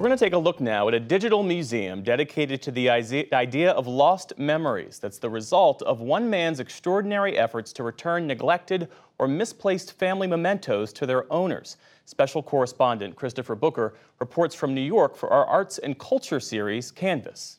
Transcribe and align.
We're 0.00 0.06
going 0.06 0.16
to 0.16 0.24
take 0.24 0.32
a 0.32 0.38
look 0.38 0.62
now 0.62 0.88
at 0.88 0.94
a 0.94 0.98
digital 0.98 1.42
museum 1.42 2.02
dedicated 2.02 2.62
to 2.62 2.70
the 2.70 2.88
idea 2.88 3.72
of 3.72 3.86
lost 3.86 4.32
memories. 4.38 4.98
That's 4.98 5.18
the 5.18 5.28
result 5.28 5.82
of 5.82 6.00
one 6.00 6.30
man's 6.30 6.58
extraordinary 6.58 7.36
efforts 7.36 7.70
to 7.74 7.82
return 7.82 8.26
neglected 8.26 8.88
or 9.18 9.28
misplaced 9.28 9.92
family 9.98 10.26
mementos 10.26 10.94
to 10.94 11.04
their 11.04 11.30
owners. 11.30 11.76
Special 12.06 12.42
correspondent 12.42 13.14
Christopher 13.14 13.54
Booker 13.54 13.92
reports 14.20 14.54
from 14.54 14.74
New 14.74 14.80
York 14.80 15.16
for 15.16 15.30
our 15.30 15.44
Arts 15.44 15.76
and 15.76 15.98
Culture 15.98 16.40
series, 16.40 16.90
Canvas. 16.90 17.58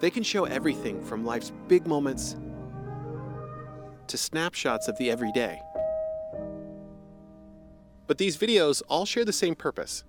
They 0.00 0.10
can 0.10 0.24
show 0.24 0.44
everything 0.46 1.04
from 1.04 1.24
life's 1.24 1.52
big 1.68 1.86
moments 1.86 2.34
to 4.08 4.18
snapshots 4.18 4.88
of 4.88 4.98
the 4.98 5.08
everyday. 5.08 5.62
But 8.06 8.18
these 8.18 8.36
videos 8.36 8.82
all 8.88 9.04
share 9.04 9.24
the 9.24 9.32
same 9.32 9.54
purpose 9.54 10.04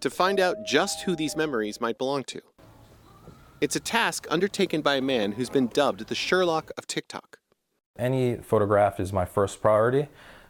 to 0.00 0.10
find 0.10 0.40
out 0.40 0.66
just 0.66 1.02
who 1.02 1.14
these 1.14 1.36
memories 1.36 1.80
might 1.80 1.98
belong 1.98 2.24
to. 2.24 2.40
It's 3.60 3.76
a 3.76 3.80
task 3.80 4.26
undertaken 4.30 4.80
by 4.80 4.96
a 4.96 5.00
man 5.00 5.32
who's 5.32 5.50
been 5.50 5.68
dubbed 5.68 6.08
the 6.08 6.14
Sherlock 6.14 6.70
of 6.76 6.86
TikTok. 6.86 7.38
Any 7.96 8.36
photograph 8.36 8.98
is 8.98 9.12
my 9.12 9.24
first 9.24 9.60
priority, 9.60 10.08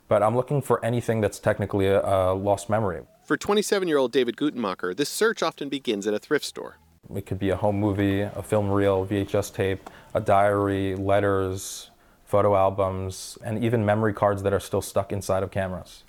but 0.09 0.23
I'm 0.23 0.35
looking 0.37 0.63
for 0.63 0.83
anything 0.85 1.21
that's 1.21 1.39
technically 1.39 1.87
a, 1.87 2.01
a 2.01 2.33
lost 2.33 2.71
memory. 2.71 3.03
For 3.25 3.37
27 3.37 3.89
year 3.89 3.99
old 3.99 4.13
David 4.13 4.37
Gutenmacher, 4.37 4.97
this 4.97 5.09
search 5.09 5.43
often 5.43 5.69
begins 5.69 6.07
at 6.07 6.15
a 6.15 6.19
thrift 6.19 6.45
store. 6.45 6.79
It 7.15 7.27
could 7.27 7.39
be 7.39 7.51
a 7.51 7.57
home 7.57 7.79
movie, 7.79 8.21
a 8.21 8.43
film 8.43 8.71
reel, 8.71 9.05
VHS 9.05 9.53
tape, 9.53 9.91
a 10.15 10.21
diary, 10.21 10.95
letters, 10.95 11.91
photo 12.25 12.57
albums, 12.57 13.37
and 13.45 13.63
even 13.63 13.85
memory 13.85 14.15
cards 14.15 14.43
that 14.45 14.53
are 14.53 14.61
still 14.61 14.81
stuck 14.81 15.13
inside 15.13 15.43
of 15.43 15.51
cameras. 15.51 16.05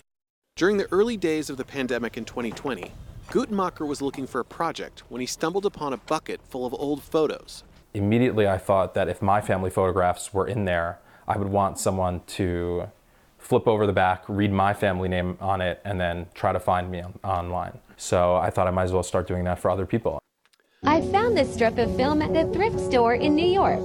During 0.55 0.77
the 0.77 0.85
early 0.91 1.17
days 1.17 1.49
of 1.49 1.57
the 1.57 1.65
pandemic 1.65 2.15
in 2.15 2.25
2020, 2.25 2.91
Gutenmacher 3.29 3.87
was 3.87 4.03
looking 4.03 4.27
for 4.27 4.39
a 4.39 4.45
project 4.45 5.01
when 5.09 5.19
he 5.19 5.25
stumbled 5.25 5.65
upon 5.65 5.93
a 5.93 5.97
bucket 5.97 6.41
full 6.47 6.63
of 6.63 6.75
old 6.75 7.01
photos. 7.01 7.63
Immediately, 7.95 8.47
I 8.47 8.59
thought 8.59 8.93
that 8.93 9.09
if 9.09 9.19
my 9.19 9.41
family 9.41 9.71
photographs 9.71 10.31
were 10.31 10.47
in 10.47 10.65
there, 10.65 10.99
I 11.27 11.39
would 11.39 11.47
want 11.47 11.79
someone 11.79 12.21
to 12.37 12.83
flip 13.39 13.67
over 13.67 13.87
the 13.87 13.93
back, 13.93 14.25
read 14.27 14.51
my 14.51 14.75
family 14.75 15.09
name 15.09 15.39
on 15.41 15.59
it, 15.59 15.81
and 15.83 15.99
then 15.99 16.27
try 16.35 16.53
to 16.53 16.59
find 16.59 16.91
me 16.91 17.01
on- 17.01 17.19
online. 17.23 17.79
So 17.97 18.35
I 18.35 18.51
thought 18.51 18.67
I 18.67 18.71
might 18.71 18.83
as 18.83 18.93
well 18.93 19.01
start 19.01 19.27
doing 19.27 19.45
that 19.45 19.57
for 19.57 19.71
other 19.71 19.87
people. 19.87 20.19
I 20.83 21.01
found 21.01 21.35
this 21.35 21.51
strip 21.51 21.79
of 21.79 21.95
film 21.95 22.21
at 22.21 22.31
the 22.31 22.45
thrift 22.53 22.79
store 22.79 23.15
in 23.15 23.33
New 23.33 23.47
York. 23.47 23.81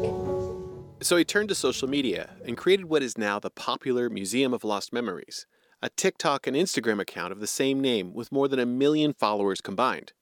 So 1.01 1.17
he 1.17 1.25
turned 1.25 1.49
to 1.49 1.55
social 1.55 1.89
media 1.89 2.37
and 2.45 2.59
created 2.59 2.91
what 2.91 3.03
is 3.03 3.17
now 3.17 3.39
the 3.39 3.49
popular 3.49 4.11
Museum 4.11 4.53
of 4.53 4.65
Lost 4.65 4.93
Memories 4.93 5.47
a 5.81 5.89
TikTok 5.91 6.49
and 6.49 6.57
Instagram 6.57 7.01
account 7.01 7.33
of 7.33 7.39
the 7.39 7.47
same 7.47 7.81
name 7.81 8.13
with 8.13 8.33
more 8.33 8.49
than 8.49 8.59
a 8.59 8.67
million 8.67 9.13
followers 9.13 9.61
combined. 9.61 10.13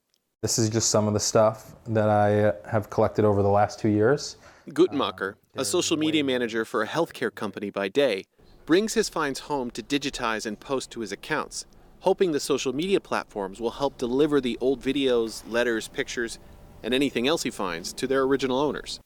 This 0.43 0.59
is 0.59 0.69
just 0.69 0.91
some 0.91 1.07
of 1.07 1.15
the 1.15 1.19
stuff 1.19 1.75
that 1.87 2.09
I 2.09 2.43
uh, 2.43 2.53
have 2.69 2.91
collected 2.91 3.25
over 3.25 3.41
the 3.41 3.49
last 3.49 3.79
two 3.79 3.89
years. 3.89 4.37
Gutenmacher, 4.69 5.33
uh, 5.33 5.61
a 5.61 5.65
social 5.65 5.97
media 5.97 6.23
manager 6.23 6.63
for 6.63 6.83
a 6.83 6.87
healthcare 6.87 7.33
company 7.33 7.71
by 7.71 7.87
day, 7.87 8.25
brings 8.67 8.93
his 8.93 9.09
finds 9.09 9.41
home 9.41 9.71
to 9.71 9.81
digitize 9.81 10.45
and 10.45 10.59
post 10.59 10.91
to 10.91 10.99
his 10.99 11.11
accounts, 11.11 11.65
hoping 12.01 12.33
the 12.33 12.39
social 12.39 12.73
media 12.73 12.99
platforms 12.99 13.59
will 13.59 13.71
help 13.71 13.97
deliver 13.97 14.39
the 14.39 14.59
old 14.61 14.79
videos, 14.79 15.41
letters, 15.49 15.87
pictures, 15.87 16.37
and 16.83 16.93
anything 16.93 17.27
else 17.27 17.41
he 17.41 17.49
finds 17.49 17.91
to 17.93 18.05
their 18.05 18.21
original 18.21 18.59
owners. 18.59 18.99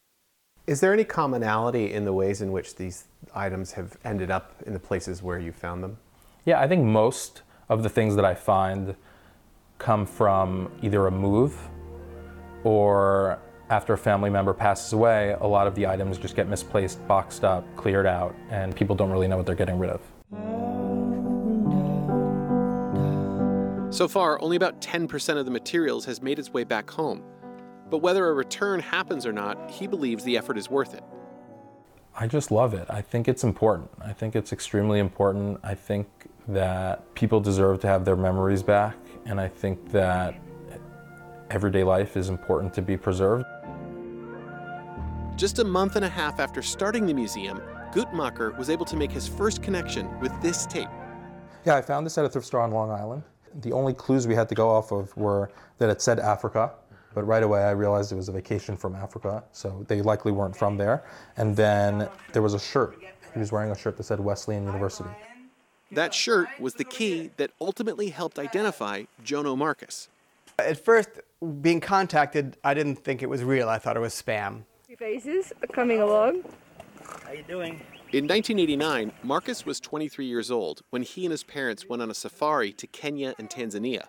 Is 0.67 0.81
there 0.81 0.91
any 0.91 1.05
commonality 1.05 1.93
in 1.93 2.03
the 2.03 2.13
ways 2.13 2.41
in 2.41 2.51
which 2.51 2.75
these 2.75 3.05
items 3.33 3.71
have 3.71 3.95
ended 4.03 4.29
up 4.29 4.61
in 4.65 4.73
the 4.73 4.79
places 4.79 5.23
where 5.23 5.39
you 5.39 5.53
found 5.53 5.81
them? 5.81 5.97
Yeah, 6.45 6.59
I 6.59 6.67
think 6.67 6.83
most 6.83 7.43
of 7.69 7.83
the 7.83 7.89
things 7.89 8.15
that 8.15 8.25
I 8.25 8.33
find 8.33 8.95
come 9.77 10.05
from 10.05 10.71
either 10.81 11.05
a 11.05 11.11
move 11.11 11.55
or 12.63 13.39
after 13.69 13.93
a 13.93 13.97
family 13.97 14.29
member 14.29 14.53
passes 14.53 14.91
away, 14.93 15.35
a 15.39 15.47
lot 15.47 15.67
of 15.67 15.75
the 15.75 15.85
items 15.85 16.17
just 16.17 16.35
get 16.35 16.49
misplaced, 16.49 17.05
boxed 17.07 17.43
up, 17.43 17.63
cleared 17.75 18.07
out, 18.07 18.35
and 18.49 18.75
people 18.75 18.95
don't 18.95 19.11
really 19.11 19.27
know 19.27 19.37
what 19.37 19.45
they're 19.45 19.55
getting 19.55 19.77
rid 19.79 19.91
of. 19.91 20.01
So 23.93 24.07
far, 24.07 24.41
only 24.41 24.55
about 24.55 24.81
10% 24.81 25.37
of 25.37 25.45
the 25.45 25.51
materials 25.51 26.05
has 26.05 26.21
made 26.21 26.39
its 26.39 26.51
way 26.51 26.63
back 26.63 26.89
home. 26.89 27.23
But 27.89 27.99
whether 27.99 28.27
a 28.29 28.33
return 28.33 28.79
happens 28.79 29.25
or 29.25 29.33
not, 29.33 29.69
he 29.69 29.85
believes 29.85 30.23
the 30.23 30.37
effort 30.37 30.57
is 30.57 30.69
worth 30.69 30.93
it. 30.93 31.03
I 32.15 32.27
just 32.27 32.51
love 32.51 32.73
it. 32.73 32.85
I 32.89 33.01
think 33.01 33.27
it's 33.27 33.43
important. 33.43 33.89
I 34.03 34.13
think 34.13 34.35
it's 34.35 34.51
extremely 34.51 34.99
important. 34.99 35.59
I 35.63 35.73
think 35.75 36.07
that 36.47 37.13
people 37.15 37.39
deserve 37.39 37.79
to 37.81 37.87
have 37.87 38.03
their 38.03 38.15
memories 38.15 38.61
back, 38.63 38.95
and 39.25 39.39
I 39.39 39.47
think 39.47 39.91
that 39.91 40.35
everyday 41.49 41.83
life 41.83 42.17
is 42.17 42.29
important 42.29 42.73
to 42.73 42.81
be 42.81 42.97
preserved. 42.97 43.45
Just 45.35 45.59
a 45.59 45.63
month 45.63 45.95
and 45.95 46.05
a 46.05 46.09
half 46.09 46.39
after 46.39 46.61
starting 46.61 47.05
the 47.05 47.13
museum, 47.13 47.61
Gutenmacher 47.93 48.57
was 48.57 48.69
able 48.69 48.85
to 48.85 48.97
make 48.97 49.11
his 49.11 49.27
first 49.27 49.63
connection 49.63 50.19
with 50.19 50.31
this 50.41 50.65
tape. 50.65 50.89
Yeah, 51.65 51.75
I 51.75 51.81
found 51.81 52.05
this 52.05 52.17
at 52.17 52.25
a 52.25 52.29
thrift 52.29 52.47
store 52.47 52.61
on 52.61 52.71
Long 52.71 52.91
Island. 52.91 53.23
The 53.61 53.71
only 53.71 53.93
clues 53.93 54.27
we 54.27 54.35
had 54.35 54.49
to 54.49 54.55
go 54.55 54.69
off 54.69 54.91
of 54.91 55.15
were 55.15 55.51
that 55.77 55.89
it 55.89 56.01
said 56.01 56.19
Africa, 56.19 56.73
but 57.13 57.23
right 57.23 57.43
away 57.43 57.63
I 57.63 57.71
realized 57.71 58.11
it 58.11 58.15
was 58.15 58.29
a 58.29 58.31
vacation 58.31 58.77
from 58.77 58.95
Africa, 58.95 59.43
so 59.51 59.85
they 59.87 60.01
likely 60.01 60.31
weren't 60.31 60.55
from 60.55 60.77
there. 60.77 61.03
And 61.37 61.55
then 61.55 62.09
there 62.33 62.41
was 62.41 62.53
a 62.53 62.59
shirt. 62.59 62.97
He 63.33 63.39
was 63.39 63.51
wearing 63.51 63.71
a 63.71 63.77
shirt 63.77 63.97
that 63.97 64.03
said 64.03 64.19
Wesleyan 64.19 64.65
University. 64.65 65.09
That 65.91 66.13
shirt 66.13 66.47
was 66.59 66.75
the 66.75 66.83
key 66.83 67.31
that 67.37 67.51
ultimately 67.59 68.09
helped 68.09 68.39
identify 68.39 69.03
Jono 69.25 69.57
Marcus. 69.57 70.07
At 70.57 70.83
first, 70.83 71.09
being 71.61 71.81
contacted, 71.81 72.55
I 72.63 72.73
didn't 72.73 72.97
think 72.97 73.21
it 73.21 73.29
was 73.29 73.43
real. 73.43 73.67
I 73.67 73.77
thought 73.77 73.97
it 73.97 73.99
was 73.99 74.13
spam. 74.13 74.63
Faces 74.97 75.51
coming 75.71 75.99
along. 75.99 76.43
How 77.25 77.31
you 77.31 77.43
doing? 77.43 77.81
In 78.13 78.27
1989, 78.27 79.13
Marcus 79.23 79.65
was 79.65 79.79
23 79.79 80.25
years 80.25 80.51
old 80.51 80.81
when 80.89 81.01
he 81.01 81.25
and 81.25 81.31
his 81.31 81.43
parents 81.43 81.87
went 81.87 82.01
on 82.01 82.11
a 82.11 82.13
safari 82.13 82.73
to 82.73 82.85
Kenya 82.85 83.33
and 83.39 83.49
Tanzania. 83.49 84.07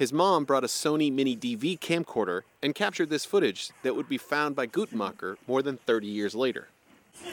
His 0.00 0.14
mom 0.14 0.44
brought 0.46 0.64
a 0.64 0.66
Sony 0.66 1.12
Mini 1.12 1.36
DV 1.36 1.78
camcorder 1.78 2.40
and 2.62 2.74
captured 2.74 3.10
this 3.10 3.26
footage 3.26 3.68
that 3.82 3.94
would 3.94 4.08
be 4.08 4.16
found 4.16 4.56
by 4.56 4.66
Gutenmacher 4.66 5.36
more 5.46 5.60
than 5.60 5.76
30 5.76 6.06
years 6.06 6.34
later. 6.34 6.68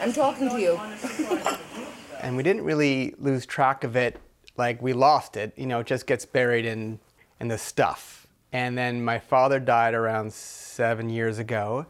I'm 0.01 0.11
talking 0.11 0.50
to 0.50 0.59
you. 0.59 0.77
and 2.22 2.35
we 2.35 2.44
didn't 2.44 2.66
really 2.66 3.16
lose 3.19 3.45
track 3.45 3.85
of 3.85 3.95
it 3.95 4.19
like 4.57 4.81
we 4.81 4.91
lost 4.91 5.38
it. 5.38 5.53
You 5.56 5.66
know, 5.66 5.79
it 5.79 5.88
just 5.88 6.07
gets 6.07 6.25
buried 6.25 6.66
in, 6.66 7.00
in 7.39 7.47
the 7.47 7.57
stuff. 7.57 8.27
And 8.51 8.77
then 8.77 9.01
my 9.01 9.17
father 9.17 9.61
died 9.61 9.94
around 9.94 10.33
seven 10.33 11.09
years 11.09 11.39
ago. 11.39 11.85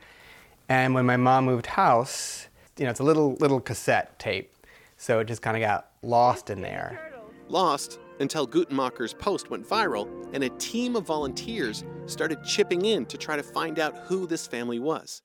And 0.70 0.94
when 0.94 1.08
my 1.08 1.18
mom 1.18 1.46
moved 1.46 1.66
house, 1.66 2.50
you 2.78 2.84
know, 2.84 2.92
it's 2.92 3.00
a 3.00 3.04
little 3.04 3.34
little 3.38 3.60
cassette 3.60 4.20
tape. 4.20 4.54
So 4.96 5.22
it 5.22 5.26
just 5.26 5.42
kind 5.42 5.58
of 5.58 5.62
got 5.62 5.90
lost 6.04 6.52
in 6.52 6.62
there. 6.62 7.14
Lost 7.50 7.98
until 8.20 8.48
Gutenmacher's 8.48 9.14
post 9.14 9.50
went 9.50 9.68
viral 9.68 10.08
and 10.34 10.44
a 10.44 10.50
team 10.58 10.96
of 10.96 11.06
volunteers 11.06 11.84
started 12.06 12.44
chipping 12.44 12.86
in 12.86 13.06
to 13.06 13.18
try 13.18 13.36
to 13.36 13.44
find 13.44 13.80
out 13.80 13.98
who 14.06 14.28
this 14.28 14.48
family 14.48 14.80
was. 14.80 15.22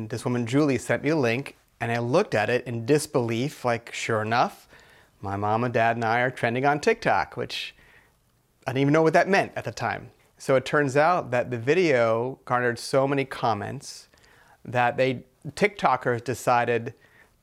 This 0.00 0.24
woman, 0.24 0.46
Julie, 0.46 0.78
sent 0.78 1.02
me 1.02 1.10
a 1.10 1.16
link 1.16 1.56
and 1.80 1.90
I 1.90 1.98
looked 1.98 2.34
at 2.34 2.50
it 2.50 2.66
in 2.66 2.86
disbelief, 2.86 3.64
like, 3.64 3.92
sure 3.92 4.22
enough, 4.22 4.68
my 5.20 5.36
mom 5.36 5.64
and 5.64 5.72
dad 5.72 5.96
and 5.96 6.04
I 6.04 6.20
are 6.20 6.30
trending 6.30 6.64
on 6.64 6.80
TikTok, 6.80 7.36
which 7.36 7.74
I 8.66 8.70
didn't 8.70 8.82
even 8.82 8.92
know 8.92 9.02
what 9.02 9.12
that 9.14 9.28
meant 9.28 9.52
at 9.56 9.64
the 9.64 9.72
time. 9.72 10.10
So 10.38 10.56
it 10.56 10.64
turns 10.64 10.96
out 10.96 11.30
that 11.30 11.50
the 11.50 11.58
video 11.58 12.40
garnered 12.44 12.78
so 12.78 13.06
many 13.06 13.24
comments 13.24 14.08
that 14.64 14.96
they 14.96 15.24
TikTokers 15.50 16.22
decided 16.24 16.94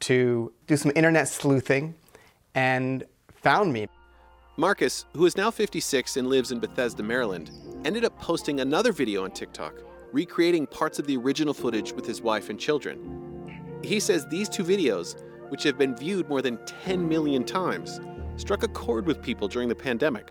to 0.02 0.54
do 0.68 0.78
some 0.78 0.92
internet 0.96 1.28
sleuthing 1.28 1.96
and 2.56 3.04
found 3.42 3.74
me. 3.74 3.88
Marcus, 4.60 5.06
who 5.16 5.26
is 5.26 5.38
now 5.38 5.50
56 5.50 6.18
and 6.18 6.28
lives 6.28 6.52
in 6.52 6.60
Bethesda, 6.60 7.02
Maryland, 7.02 7.50
ended 7.86 8.04
up 8.04 8.20
posting 8.20 8.60
another 8.60 8.92
video 8.92 9.24
on 9.24 9.32
TikTok, 9.32 9.74
recreating 10.12 10.68
parts 10.68 11.00
of 11.00 11.08
the 11.08 11.16
original 11.16 11.54
footage 11.54 11.94
with 11.94 12.06
his 12.06 12.22
wife 12.22 12.50
and 12.50 12.60
children. 12.60 13.80
He 13.82 14.02
says 14.02 14.28
these 14.28 14.50
two 14.50 14.66
videos, 14.66 15.24
which 15.48 15.64
have 15.64 15.78
been 15.78 15.96
viewed 15.96 16.28
more 16.28 16.42
than 16.42 16.60
10 16.66 17.08
million 17.08 17.46
times, 17.46 18.02
struck 18.36 18.64
a 18.64 18.68
chord 18.68 19.06
with 19.06 19.22
people 19.22 19.48
during 19.48 19.70
the 19.70 19.76
pandemic. 19.76 20.30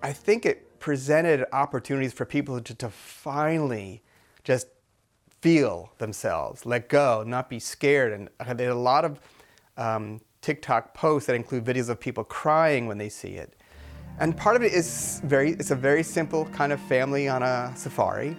I 0.00 0.12
think 0.12 0.46
it 0.46 0.78
presented 0.78 1.44
opportunities 1.52 2.12
for 2.12 2.24
people 2.24 2.60
to, 2.60 2.72
to 2.72 2.88
finally 2.88 4.04
just 4.44 4.68
feel 5.40 5.90
themselves, 5.98 6.64
let 6.66 6.88
go, 6.88 7.24
not 7.26 7.50
be 7.50 7.58
scared. 7.58 8.12
And 8.12 8.28
are 8.38 8.68
a 8.68 8.74
lot 8.76 9.04
of 9.04 9.18
um, 9.76 10.20
TikTok 10.46 10.94
posts 10.94 11.26
that 11.26 11.34
include 11.34 11.64
videos 11.64 11.88
of 11.88 11.98
people 11.98 12.22
crying 12.22 12.86
when 12.86 12.98
they 12.98 13.08
see 13.08 13.30
it. 13.30 13.56
And 14.18 14.36
part 14.36 14.56
of 14.56 14.62
it 14.62 14.72
is 14.72 15.20
very, 15.24 15.52
it's 15.52 15.70
a 15.70 15.76
very 15.76 16.02
simple 16.02 16.46
kind 16.46 16.72
of 16.72 16.80
family 16.80 17.28
on 17.28 17.42
a 17.42 17.72
safari. 17.76 18.36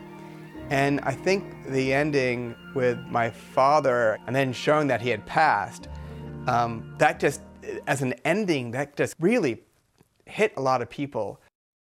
And 0.69 0.99
I 1.01 1.13
think 1.13 1.43
the 1.69 1.93
ending 1.93 2.55
with 2.73 2.97
my 3.09 3.29
father 3.29 4.17
and 4.25 4.35
then 4.35 4.51
showing 4.51 4.87
that 4.87 5.01
he 5.01 5.09
had 5.09 5.25
passed, 5.25 5.87
um, 6.47 6.95
that 6.97 7.19
just, 7.19 7.41
as 7.85 8.01
an 8.01 8.13
ending, 8.25 8.71
that 8.71 8.95
just 8.95 9.15
really 9.19 9.63
hit 10.25 10.51
a 10.57 10.61
lot 10.61 10.81
of 10.81 10.89
people. 10.89 11.39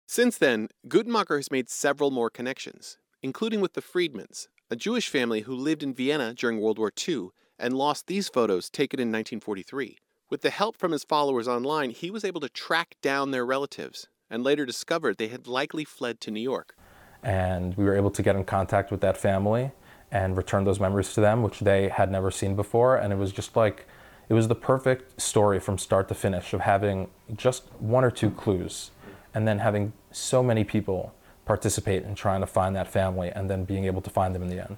Since 0.08 0.38
then, 0.38 0.68
Gutenmacher 0.88 1.38
has 1.38 1.50
made 1.50 1.70
several 1.70 2.12
more 2.12 2.30
connections, 2.30 2.98
including 3.24 3.62
with 3.62 3.74
the 3.74 3.82
Friedmans, 3.82 4.48
a 4.70 4.76
Jewish 4.76 5.10
family 5.10 5.42
who 5.42 5.56
lived 5.56 5.82
in 5.82 5.94
Vienna 5.94 6.34
during 6.34 6.60
World 6.60 6.78
War 6.78 6.92
II 7.08 7.30
and 7.58 7.74
lost 7.74 8.08
these 8.08 8.30
photos 8.30 8.70
taken 8.70 9.00
in 9.00 9.08
1943. 9.08 9.98
With 10.28 10.42
the 10.42 10.50
help 10.50 10.76
from 10.76 10.92
his 10.92 11.04
followers 11.04 11.48
online, 11.48 11.92
he 11.92 12.10
was 12.10 12.26
able 12.26 12.42
to 12.42 12.50
track 12.50 12.96
down 13.04 13.30
their 13.30 13.46
relatives 13.46 14.08
and 14.28 14.44
later 14.44 14.66
discovered 14.66 15.18
they 15.18 15.28
had 15.28 15.46
likely 15.46 15.86
fled 15.86 16.20
to 16.22 16.32
New 16.32 16.42
York. 16.42 16.76
And 17.22 17.78
we 17.78 17.86
were 17.86 17.96
able 17.96 18.10
to 18.10 18.24
get 18.24 18.36
in 18.36 18.44
contact 18.44 18.90
with 18.90 19.02
that 19.02 19.18
family 19.18 19.72
and 20.12 20.36
return 20.36 20.64
those 20.64 20.80
memories 20.80 21.14
to 21.14 21.22
them, 21.22 21.44
which 21.44 21.60
they 21.60 21.90
had 21.90 22.12
never 22.12 22.32
seen 22.32 22.56
before. 22.56 22.98
And 22.98 23.14
it 23.14 23.18
was 23.18 23.32
just 23.32 23.56
like, 23.56 23.86
it 24.28 24.34
was 24.34 24.48
the 24.48 24.56
perfect 24.56 25.22
story 25.22 25.60
from 25.60 25.78
start 25.78 26.08
to 26.08 26.16
finish 26.16 26.54
of 26.54 26.62
having 26.62 27.12
just 27.36 27.66
one 27.78 28.04
or 28.04 28.10
two 28.10 28.32
clues 28.32 28.90
and 29.36 29.48
then 29.48 29.60
having 29.60 29.94
so 30.10 30.42
many 30.42 30.64
people 30.64 31.14
participate 31.46 32.02
in 32.02 32.16
trying 32.16 32.42
to 32.42 32.48
find 32.48 32.76
that 32.76 32.88
family 32.88 33.30
and 33.30 33.48
then 33.48 33.64
being 33.64 33.86
able 33.86 34.02
to 34.02 34.10
find 34.10 34.34
them 34.34 34.42
in 34.42 34.50
the 34.50 34.60
end. 34.60 34.78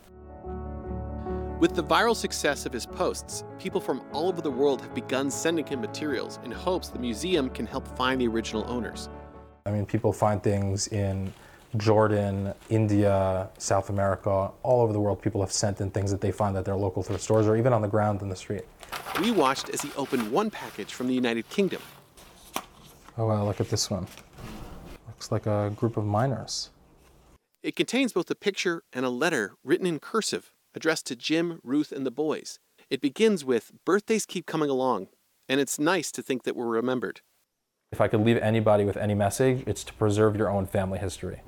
With 1.59 1.74
the 1.74 1.83
viral 1.83 2.15
success 2.15 2.68
of 2.68 2.71
his 2.71 2.86
posts, 2.86 3.44
people 3.57 3.81
from 3.81 4.04
all 4.12 4.27
over 4.27 4.42
the 4.42 4.51
world 4.51 4.80
have 4.81 4.94
begun 4.94 5.31
sending 5.31 5.65
him 5.65 5.81
materials 5.81 6.38
in 6.45 6.51
hopes 6.51 6.89
the 6.89 7.00
museum 7.00 7.50
can 7.50 7.65
help 7.65 7.88
find 7.98 8.21
the 8.21 8.27
original 8.27 8.63
owners. 8.68 9.09
I 9.65 9.71
mean, 9.71 9.88
people 9.88 10.13
find 10.13 10.44
things 10.44 10.88
in 10.89 11.33
Jordan, 11.77 12.54
India, 12.69 13.50
South 13.57 13.89
America, 13.89 14.51
all 14.62 14.81
over 14.83 14.94
the 14.94 15.00
world. 15.00 15.19
People 15.19 15.42
have 15.42 15.51
sent 15.51 15.81
in 15.81 15.89
things 15.89 16.12
that 16.12 16.21
they 16.21 16.31
find 16.31 16.56
at 16.56 16.63
their 16.63 16.75
local 16.75 17.01
thrift 17.01 17.24
stores 17.24 17.48
or 17.48 17.57
even 17.57 17.74
on 17.74 17.81
the 17.81 17.88
ground 17.88 18.21
in 18.21 18.30
the 18.30 18.36
street. 18.36 18.65
We 19.19 19.31
watched 19.31 19.69
as 19.69 19.81
he 19.81 19.89
opened 19.98 20.31
one 20.31 20.51
package 20.51 20.94
from 20.94 21.07
the 21.07 21.15
United 21.15 21.50
Kingdom. 21.50 21.81
Oh, 23.18 23.25
wow, 23.25 23.44
look 23.44 23.60
at 23.60 23.69
this 23.71 23.89
one. 23.89 24.06
Looks 25.07 25.31
like 25.31 25.48
a 25.48 25.74
group 25.75 25.98
of 25.98 26.06
miners. 26.06 26.69
It 27.63 27.75
contains 27.75 28.13
both 28.13 28.30
a 28.30 28.36
picture 28.36 28.83
and 28.94 29.07
a 29.07 29.10
letter 29.10 29.56
written 29.63 29.88
in 29.88 29.98
cursive 29.98 30.51
addressed 30.77 31.07
to 31.07 31.15
Jim, 31.15 31.59
Ruth, 31.63 31.91
and 31.91 32.06
the 32.06 32.12
boys. 32.12 32.59
It 32.88 33.01
begins 33.01 33.44
with 33.44 33.71
Birthdays 33.83 34.27
keep 34.27 34.45
coming 34.45 34.69
along, 34.69 35.07
and 35.50 35.59
it's 35.59 35.79
nice 35.79 36.12
to 36.12 36.21
think 36.21 36.44
that 36.44 36.56
we're 36.56 36.68
remembered. 36.68 37.21
If 37.91 38.00
I 38.00 38.07
could 38.07 38.21
leave 38.21 38.38
anybody 38.38 38.85
with 38.85 38.95
any 38.95 39.15
message, 39.15 39.63
it's 39.65 39.83
to 39.85 39.94
preserve 39.94 40.35
your 40.35 40.50
own 40.50 40.68
family 40.68 41.00
history. 41.00 41.41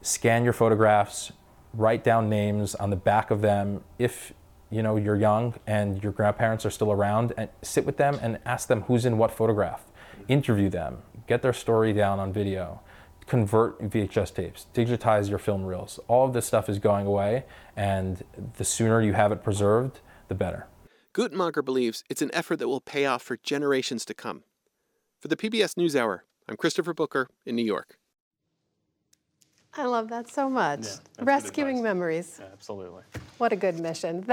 Scan 0.00 0.44
your 0.44 0.54
photographs, 0.54 1.30
write 1.74 2.02
down 2.02 2.30
names 2.30 2.74
on 2.74 2.88
the 2.88 2.96
back 2.96 3.30
of 3.30 3.42
them. 3.42 3.84
If 3.98 4.32
you 4.70 4.82
know 4.82 4.96
you're 4.96 5.16
young 5.16 5.54
and 5.66 6.02
your 6.02 6.12
grandparents 6.12 6.64
are 6.64 6.70
still 6.70 6.90
around, 6.90 7.34
and 7.36 7.50
sit 7.60 7.84
with 7.84 7.98
them 7.98 8.18
and 8.22 8.38
ask 8.46 8.66
them 8.66 8.82
who's 8.82 9.04
in 9.04 9.18
what 9.18 9.30
photograph. 9.30 9.84
Interview 10.26 10.70
them, 10.70 11.02
get 11.26 11.42
their 11.42 11.52
story 11.52 11.92
down 11.92 12.18
on 12.18 12.32
video, 12.32 12.80
convert 13.26 13.80
VHS 13.80 14.34
tapes, 14.34 14.66
digitize 14.74 15.28
your 15.28 15.38
film 15.38 15.64
reels. 15.64 15.98
All 16.08 16.26
of 16.26 16.32
this 16.32 16.46
stuff 16.46 16.68
is 16.68 16.78
going 16.78 17.06
away, 17.06 17.44
and 17.76 18.22
the 18.56 18.64
sooner 18.64 19.00
you 19.02 19.12
have 19.14 19.32
it 19.32 19.42
preserved, 19.42 20.00
the 20.28 20.34
better. 20.34 20.66
Gutenmacher 21.14 21.64
believes 21.64 22.04
it's 22.08 22.22
an 22.22 22.30
effort 22.34 22.56
that 22.56 22.68
will 22.68 22.80
pay 22.80 23.06
off 23.06 23.22
for 23.22 23.36
generations 23.38 24.04
to 24.04 24.14
come. 24.14 24.42
For 25.20 25.28
the 25.28 25.36
PBS 25.36 25.74
NewsHour, 25.74 26.20
I'm 26.48 26.56
Christopher 26.56 26.94
Booker 26.94 27.28
in 27.44 27.56
New 27.56 27.64
York. 27.64 27.98
I 29.78 29.84
love 29.84 30.08
that 30.08 30.28
so 30.28 30.48
much. 30.48 30.84
Yeah, 30.84 31.24
Rescuing 31.24 31.78
advice. 31.78 31.82
memories. 31.84 32.40
Absolutely. 32.52 33.02
What 33.38 33.52
a 33.52 33.56
good 33.56 33.78
mission. 33.78 34.24